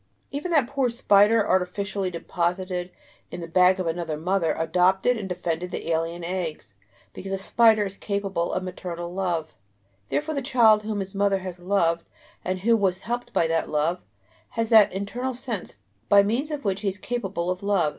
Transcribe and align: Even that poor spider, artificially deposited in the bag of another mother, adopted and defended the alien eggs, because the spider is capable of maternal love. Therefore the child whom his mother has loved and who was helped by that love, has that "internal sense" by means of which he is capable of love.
Even 0.31 0.49
that 0.49 0.65
poor 0.65 0.89
spider, 0.89 1.47
artificially 1.47 2.09
deposited 2.09 2.89
in 3.29 3.39
the 3.39 3.47
bag 3.47 3.79
of 3.79 3.85
another 3.85 4.17
mother, 4.17 4.55
adopted 4.57 5.15
and 5.15 5.29
defended 5.29 5.69
the 5.69 5.91
alien 5.91 6.23
eggs, 6.23 6.73
because 7.13 7.29
the 7.29 7.37
spider 7.37 7.83
is 7.85 7.97
capable 7.97 8.51
of 8.51 8.63
maternal 8.63 9.13
love. 9.13 9.53
Therefore 10.09 10.33
the 10.33 10.41
child 10.41 10.81
whom 10.81 11.01
his 11.01 11.13
mother 11.13 11.37
has 11.41 11.59
loved 11.59 12.07
and 12.43 12.61
who 12.61 12.75
was 12.75 13.03
helped 13.03 13.31
by 13.31 13.45
that 13.45 13.69
love, 13.69 14.01
has 14.57 14.71
that 14.71 14.91
"internal 14.91 15.35
sense" 15.35 15.75
by 16.09 16.23
means 16.23 16.49
of 16.49 16.65
which 16.65 16.81
he 16.81 16.87
is 16.87 16.97
capable 16.97 17.51
of 17.51 17.61
love. 17.61 17.89